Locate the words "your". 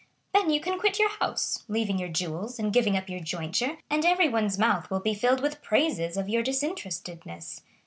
0.97-1.11, 1.99-2.09, 3.07-3.19, 6.27-6.41